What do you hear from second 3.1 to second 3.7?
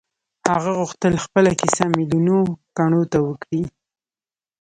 ته وکړي.